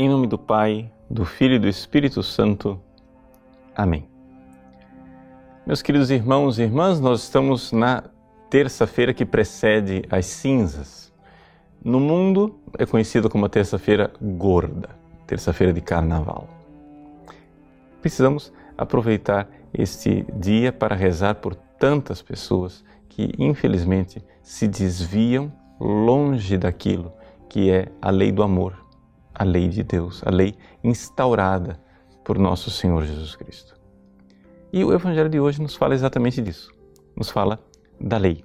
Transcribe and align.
Em 0.00 0.08
nome 0.08 0.28
do 0.28 0.38
Pai, 0.38 0.92
do 1.10 1.24
Filho 1.24 1.54
e 1.54 1.58
do 1.58 1.66
Espírito 1.66 2.22
Santo. 2.22 2.80
Amém. 3.74 4.08
Meus 5.66 5.82
queridos 5.82 6.08
irmãos 6.08 6.56
e 6.56 6.62
irmãs, 6.62 7.00
nós 7.00 7.24
estamos 7.24 7.72
na 7.72 8.04
terça-feira 8.48 9.12
que 9.12 9.26
precede 9.26 10.04
as 10.08 10.24
cinzas. 10.26 11.12
No 11.84 11.98
mundo 11.98 12.60
é 12.78 12.86
conhecida 12.86 13.28
como 13.28 13.44
a 13.46 13.48
terça-feira 13.48 14.12
gorda, 14.22 14.90
terça-feira 15.26 15.72
de 15.72 15.80
carnaval. 15.80 16.48
Precisamos 18.00 18.52
aproveitar 18.76 19.50
este 19.74 20.24
dia 20.32 20.72
para 20.72 20.94
rezar 20.94 21.34
por 21.34 21.56
tantas 21.56 22.22
pessoas 22.22 22.84
que, 23.08 23.32
infelizmente, 23.36 24.24
se 24.44 24.68
desviam 24.68 25.52
longe 25.80 26.56
daquilo 26.56 27.12
que 27.48 27.68
é 27.68 27.88
a 28.00 28.10
lei 28.10 28.30
do 28.30 28.44
amor, 28.44 28.86
a 29.38 29.44
lei 29.44 29.68
de 29.68 29.84
Deus, 29.84 30.20
a 30.26 30.30
lei 30.30 30.56
instaurada 30.82 31.80
por 32.24 32.36
nosso 32.36 32.70
Senhor 32.70 33.04
Jesus 33.04 33.36
Cristo. 33.36 33.78
E 34.72 34.84
o 34.84 34.92
Evangelho 34.92 35.30
de 35.30 35.38
hoje 35.38 35.62
nos 35.62 35.76
fala 35.76 35.94
exatamente 35.94 36.42
disso, 36.42 36.72
nos 37.16 37.30
fala 37.30 37.58
da 38.00 38.18
lei. 38.18 38.42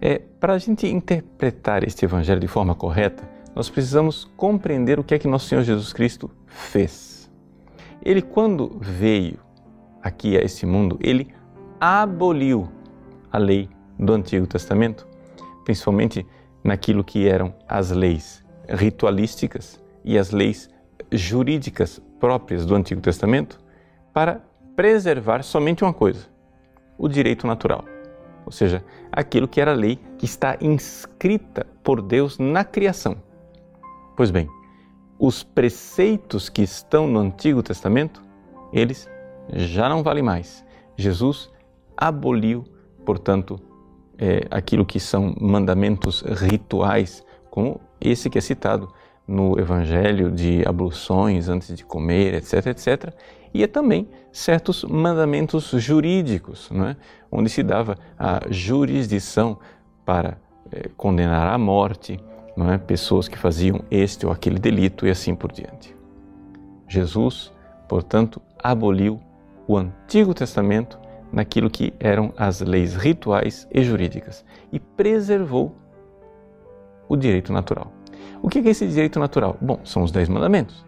É, 0.00 0.18
para 0.18 0.54
a 0.54 0.58
gente 0.58 0.86
interpretar 0.86 1.82
este 1.82 2.04
Evangelho 2.04 2.40
de 2.40 2.46
forma 2.46 2.74
correta, 2.74 3.28
nós 3.54 3.68
precisamos 3.68 4.30
compreender 4.36 5.00
o 5.00 5.04
que 5.04 5.14
é 5.14 5.18
que 5.18 5.26
nosso 5.26 5.48
Senhor 5.48 5.64
Jesus 5.64 5.92
Cristo 5.92 6.30
fez. 6.46 7.28
Ele, 8.02 8.22
quando 8.22 8.78
veio 8.80 9.38
aqui 10.00 10.38
a 10.38 10.40
este 10.40 10.64
mundo, 10.64 10.96
ele 11.02 11.28
aboliu 11.78 12.68
a 13.30 13.36
lei 13.36 13.68
do 13.98 14.14
Antigo 14.14 14.46
Testamento, 14.46 15.06
principalmente 15.64 16.24
naquilo 16.62 17.04
que 17.04 17.28
eram 17.28 17.52
as 17.68 17.90
leis 17.90 18.42
ritualísticas 18.68 19.80
e 20.04 20.18
as 20.18 20.30
leis 20.30 20.68
jurídicas 21.10 22.00
próprias 22.18 22.66
do 22.66 22.74
Antigo 22.74 23.00
Testamento, 23.00 23.60
para 24.12 24.40
preservar 24.76 25.42
somente 25.42 25.84
uma 25.84 25.92
coisa: 25.92 26.26
o 26.98 27.08
direito 27.08 27.46
natural. 27.46 27.84
Ou 28.44 28.52
seja, 28.52 28.84
aquilo 29.12 29.46
que 29.46 29.60
era 29.60 29.72
lei 29.72 29.98
que 30.18 30.24
está 30.24 30.56
inscrita 30.60 31.66
por 31.84 32.02
Deus 32.02 32.38
na 32.38 32.64
criação. 32.64 33.16
Pois 34.16 34.30
bem, 34.30 34.48
os 35.18 35.42
preceitos 35.42 36.48
que 36.48 36.62
estão 36.62 37.06
no 37.06 37.20
Antigo 37.20 37.62
Testamento, 37.62 38.22
eles 38.72 39.08
já 39.52 39.88
não 39.88 40.02
valem 40.02 40.22
mais. 40.22 40.64
Jesus 40.96 41.50
aboliu, 41.96 42.64
portanto, 43.04 43.60
é, 44.18 44.46
aquilo 44.50 44.84
que 44.84 44.98
são 44.98 45.34
mandamentos 45.40 46.22
rituais, 46.22 47.24
como 47.50 47.80
esse 48.00 48.28
que 48.30 48.38
é 48.38 48.40
citado 48.40 48.92
no 49.30 49.56
Evangelho 49.60 50.28
de 50.28 50.66
abluções 50.66 51.48
antes 51.48 51.76
de 51.76 51.84
comer, 51.84 52.34
etc, 52.34 52.66
etc. 52.66 53.14
E 53.54 53.62
é 53.62 53.68
também 53.68 54.08
certos 54.32 54.82
mandamentos 54.82 55.70
jurídicos, 55.70 56.68
é? 56.72 56.96
onde 57.30 57.48
se 57.48 57.62
dava 57.62 57.96
a 58.18 58.40
jurisdição 58.50 59.56
para 60.04 60.36
é, 60.72 60.88
condenar 60.96 61.46
à 61.54 61.56
morte 61.56 62.18
é? 62.58 62.78
pessoas 62.78 63.28
que 63.28 63.38
faziam 63.38 63.84
este 63.88 64.26
ou 64.26 64.32
aquele 64.32 64.58
delito 64.58 65.06
e 65.06 65.10
assim 65.10 65.36
por 65.36 65.52
diante. 65.52 65.94
Jesus, 66.88 67.52
portanto, 67.88 68.42
aboliu 68.58 69.20
o 69.68 69.76
Antigo 69.76 70.34
Testamento 70.34 70.98
naquilo 71.32 71.70
que 71.70 71.94
eram 72.00 72.32
as 72.36 72.60
leis 72.60 72.96
rituais 72.96 73.68
e 73.72 73.84
jurídicas 73.84 74.44
e 74.72 74.80
preservou 74.80 75.72
o 77.08 77.16
direito 77.16 77.52
natural. 77.52 77.92
O 78.42 78.48
que 78.48 78.58
é 78.58 78.68
esse 78.68 78.86
direito 78.86 79.18
natural? 79.18 79.56
Bom, 79.60 79.80
são 79.84 80.02
os 80.02 80.10
Dez 80.10 80.28
Mandamentos. 80.28 80.84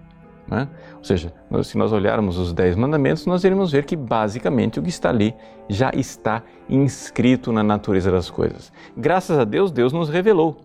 Né? 0.48 0.68
Ou 0.98 1.04
seja, 1.04 1.32
se 1.62 1.78
nós 1.78 1.92
olharmos 1.92 2.36
os 2.38 2.52
Dez 2.52 2.76
Mandamentos, 2.76 3.26
nós 3.26 3.44
iremos 3.44 3.70
ver 3.70 3.84
que 3.84 3.96
basicamente 3.96 4.78
o 4.78 4.82
que 4.82 4.88
está 4.88 5.10
ali 5.10 5.34
já 5.68 5.90
está 5.94 6.42
inscrito 6.68 7.52
na 7.52 7.62
natureza 7.62 8.10
das 8.10 8.28
coisas. 8.30 8.72
Graças 8.96 9.38
a 9.38 9.44
Deus, 9.44 9.70
Deus 9.70 9.92
nos 9.92 10.08
revelou. 10.08 10.60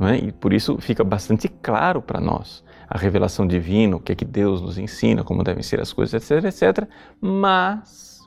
É? 0.00 0.16
E 0.16 0.32
por 0.32 0.52
isso 0.52 0.78
fica 0.78 1.04
bastante 1.04 1.48
claro 1.48 2.02
para 2.02 2.20
nós 2.20 2.64
a 2.88 2.98
revelação 2.98 3.46
divina, 3.46 3.96
o 3.96 4.00
que 4.00 4.12
é 4.12 4.14
que 4.14 4.24
Deus 4.24 4.60
nos 4.60 4.76
ensina, 4.76 5.22
como 5.24 5.42
devem 5.42 5.62
ser 5.62 5.80
as 5.80 5.92
coisas, 5.92 6.30
etc, 6.30 6.44
etc. 6.44 6.88
Mas 7.20 8.20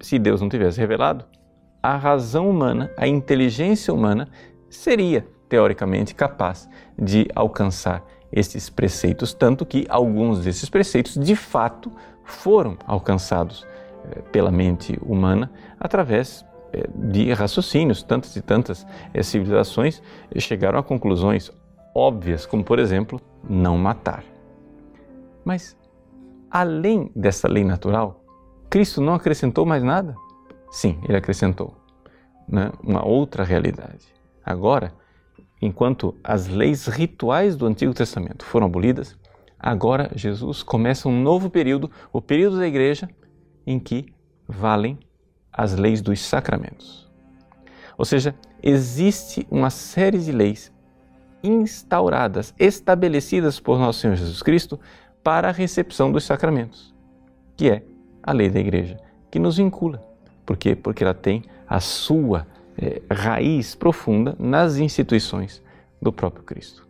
se 0.00 0.18
Deus 0.18 0.40
não 0.40 0.48
tivesse 0.48 0.80
revelado, 0.80 1.24
a 1.82 1.96
razão 1.96 2.48
humana, 2.48 2.90
a 2.96 3.06
inteligência 3.06 3.92
humana 3.92 4.28
seria 4.68 5.26
teoricamente 5.52 6.14
capaz 6.14 6.66
de 6.98 7.28
alcançar 7.34 8.02
estes 8.32 8.70
preceitos, 8.70 9.34
tanto 9.34 9.66
que 9.66 9.84
alguns 9.86 10.42
desses 10.42 10.70
preceitos 10.70 11.14
de 11.14 11.36
fato 11.36 11.92
foram 12.24 12.78
alcançados 12.86 13.66
eh, 14.06 14.22
pela 14.32 14.50
mente 14.50 14.98
humana 15.02 15.52
através 15.78 16.42
eh, 16.72 16.88
de 16.94 17.30
raciocínios. 17.34 18.02
Tantas 18.02 18.34
e 18.34 18.40
tantas 18.40 18.86
eh, 19.12 19.22
civilizações 19.22 20.02
chegaram 20.38 20.78
a 20.78 20.82
conclusões 20.82 21.52
óbvias, 21.94 22.46
como 22.46 22.64
por 22.64 22.78
exemplo, 22.78 23.20
não 23.46 23.76
matar. 23.76 24.24
Mas, 25.44 25.76
além 26.50 27.12
dessa 27.14 27.46
lei 27.46 27.62
natural, 27.62 28.24
Cristo 28.70 29.02
não 29.02 29.12
acrescentou 29.12 29.66
mais 29.66 29.82
nada? 29.82 30.14
Sim, 30.70 30.98
ele 31.06 31.18
acrescentou 31.18 31.74
né? 32.48 32.72
uma 32.82 33.06
outra 33.06 33.44
realidade. 33.44 34.06
Agora, 34.42 34.94
enquanto 35.62 36.16
as 36.24 36.48
leis 36.48 36.88
rituais 36.88 37.54
do 37.54 37.66
Antigo 37.66 37.94
Testamento 37.94 38.44
foram 38.44 38.66
abolidas, 38.66 39.16
agora 39.56 40.10
Jesus 40.16 40.64
começa 40.64 41.08
um 41.08 41.22
novo 41.22 41.48
período, 41.48 41.88
o 42.12 42.20
período 42.20 42.58
da 42.58 42.66
igreja, 42.66 43.08
em 43.64 43.78
que 43.78 44.06
valem 44.48 44.98
as 45.52 45.76
leis 45.76 46.02
dos 46.02 46.20
sacramentos. 46.20 47.08
Ou 47.96 48.04
seja, 48.04 48.34
existe 48.60 49.46
uma 49.48 49.70
série 49.70 50.18
de 50.18 50.32
leis 50.32 50.72
instauradas, 51.44 52.52
estabelecidas 52.58 53.60
por 53.60 53.78
nosso 53.78 54.00
Senhor 54.00 54.16
Jesus 54.16 54.42
Cristo 54.42 54.80
para 55.22 55.48
a 55.48 55.52
recepção 55.52 56.10
dos 56.10 56.24
sacramentos, 56.24 56.92
que 57.56 57.70
é 57.70 57.84
a 58.20 58.32
lei 58.32 58.50
da 58.50 58.58
igreja, 58.58 58.96
que 59.30 59.38
nos 59.38 59.58
vincula. 59.58 60.02
Por 60.44 60.56
quê? 60.56 60.74
Porque 60.74 61.04
ela 61.04 61.14
tem 61.14 61.44
a 61.68 61.78
sua 61.78 62.46
é, 62.78 63.02
raiz 63.10 63.74
profunda 63.74 64.36
nas 64.38 64.76
instituições 64.76 65.62
do 66.00 66.12
próprio 66.12 66.44
Cristo. 66.44 66.86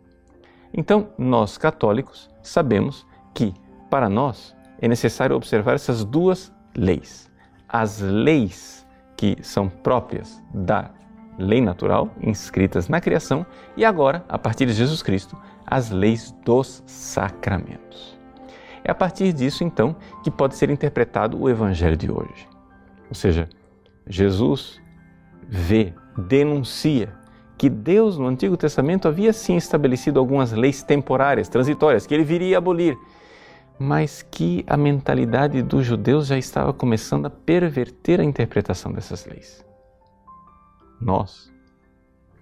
Então, 0.73 1.09
nós 1.17 1.57
católicos 1.57 2.29
sabemos 2.41 3.05
que, 3.33 3.53
para 3.89 4.09
nós, 4.09 4.55
é 4.81 4.87
necessário 4.87 5.35
observar 5.35 5.75
essas 5.75 6.03
duas 6.03 6.51
leis. 6.75 7.31
As 7.67 7.99
leis 7.99 8.85
que 9.15 9.37
são 9.41 9.69
próprias 9.69 10.41
da 10.53 10.91
lei 11.37 11.61
natural, 11.61 12.09
inscritas 12.21 12.87
na 12.87 12.99
criação, 12.99 13.45
e 13.77 13.85
agora, 13.85 14.25
a 14.27 14.37
partir 14.37 14.65
de 14.65 14.73
Jesus 14.73 15.01
Cristo, 15.01 15.37
as 15.65 15.89
leis 15.89 16.31
dos 16.43 16.83
sacramentos. 16.85 18.17
É 18.83 18.91
a 18.91 18.95
partir 18.95 19.31
disso, 19.31 19.63
então, 19.63 19.95
que 20.23 20.29
pode 20.29 20.55
ser 20.55 20.69
interpretado 20.69 21.39
o 21.39 21.49
Evangelho 21.49 21.95
de 21.95 22.11
hoje. 22.11 22.47
Ou 23.07 23.15
seja, 23.15 23.47
Jesus 24.07 24.81
vê, 25.55 25.93
denuncia 26.17 27.13
que 27.55 27.69
Deus 27.69 28.17
no 28.17 28.25
Antigo 28.25 28.57
Testamento 28.57 29.07
havia 29.07 29.31
sim 29.31 29.55
estabelecido 29.55 30.19
algumas 30.19 30.51
leis 30.51 30.81
temporárias, 30.81 31.47
transitórias, 31.47 32.07
que 32.07 32.13
ele 32.15 32.23
viria 32.23 32.57
a 32.57 32.59
abolir, 32.59 32.97
mas 33.77 34.23
que 34.23 34.65
a 34.65 34.75
mentalidade 34.75 35.61
dos 35.61 35.85
judeus 35.85 36.25
já 36.25 36.39
estava 36.39 36.73
começando 36.73 37.27
a 37.27 37.29
perverter 37.29 38.19
a 38.19 38.23
interpretação 38.23 38.91
dessas 38.91 39.27
leis. 39.27 39.63
Nós, 40.99 41.53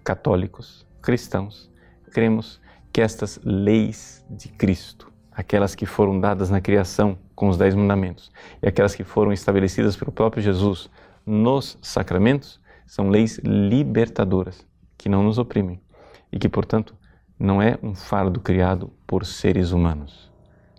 católicos, 0.05 0.87
cristãos, 1.01 1.69
cremos 2.13 2.61
que 2.93 3.01
estas 3.01 3.41
leis 3.43 4.25
de 4.29 4.47
Cristo 4.47 5.11
aquelas 5.33 5.75
que 5.75 5.85
foram 5.85 6.17
dadas 6.17 6.49
na 6.49 6.61
criação 6.61 7.17
com 7.35 7.49
os 7.49 7.57
Dez 7.57 7.73
Mandamentos 7.73 8.31
e 8.61 8.67
aquelas 8.67 8.95
que 8.95 9.03
foram 9.03 9.33
estabelecidas 9.33 9.97
pelo 9.97 10.11
próprio 10.11 10.41
Jesus 10.41 10.89
nos 11.25 11.77
sacramentos, 11.81 12.60
são 12.85 13.09
leis 13.09 13.39
libertadoras 13.43 14.65
que 14.97 15.09
não 15.09 15.23
nos 15.23 15.37
oprimem 15.37 15.81
e 16.31 16.37
que, 16.37 16.47
portanto, 16.47 16.95
não 17.37 17.61
é 17.61 17.77
um 17.81 17.95
fardo 17.95 18.39
criado 18.39 18.93
por 19.07 19.25
seres 19.25 19.71
humanos, 19.71 20.31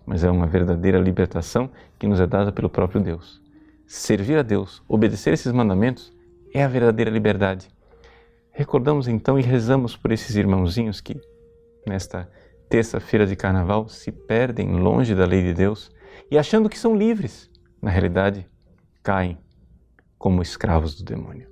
mas 0.06 0.22
é 0.22 0.31
uma 0.31 0.46
verdadeira 0.46 0.99
libertação 0.99 1.70
que 1.99 2.06
nos 2.06 2.20
é 2.20 2.26
dada 2.26 2.52
pelo 2.52 2.70
próprio 2.70 3.00
Deus. 3.00 3.43
Servir 3.87 4.38
a 4.38 4.43
Deus, 4.43 4.82
obedecer 4.88 5.32
esses 5.32 5.52
mandamentos, 5.52 6.12
é 6.54 6.62
a 6.62 6.69
verdadeira 6.69 7.10
liberdade. 7.10 7.69
Recordamos 8.52 9.08
então 9.08 9.38
e 9.38 9.43
rezamos 9.43 9.96
por 9.96 10.12
esses 10.12 10.37
irmãozinhos 10.37 11.00
que, 11.00 11.20
nesta 11.87 12.31
terça-feira 12.69 13.26
de 13.26 13.37
carnaval 13.37 13.88
se 13.88 14.12
perdem 14.12 14.72
longe 14.72 15.14
da 15.14 15.26
lei 15.26 15.43
de 15.43 15.52
Deus 15.52 15.90
e 16.31 16.38
achando 16.38 16.69
que 16.69 16.78
são 16.78 16.96
livres, 16.96 17.50
na 17.82 17.90
realidade, 17.90 18.46
caem 19.02 19.37
como 20.16 20.40
escravos 20.40 20.94
do 20.94 21.05
demônio. 21.05 21.51